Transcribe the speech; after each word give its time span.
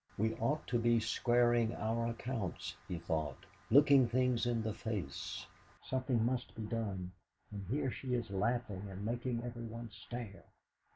'.e 0.19 0.33
ought 0.39 0.65
to 0.65 0.79
be 0.79 0.99
squaring 0.99 1.75
our 1.75 2.07
accounts,' 2.09 2.75
he 2.87 2.97
thought 2.97 3.45
'looking 3.69 4.07
things 4.07 4.47
in 4.47 4.63
the 4.63 4.73
face. 4.73 5.45
Something 5.83 6.25
must 6.25 6.55
be 6.55 6.63
done; 6.63 7.11
and 7.51 7.67
here 7.69 7.91
she 7.91 8.15
is 8.15 8.31
laughing 8.31 8.87
and 8.89 9.05
making 9.05 9.43
everyone 9.43 9.91
stare!' 9.91 10.45